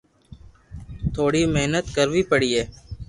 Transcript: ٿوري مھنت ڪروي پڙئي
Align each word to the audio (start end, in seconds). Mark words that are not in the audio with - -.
ٿوري 1.13 1.43
مھنت 1.55 1.85
ڪروي 1.95 2.21
پڙئي 2.29 2.61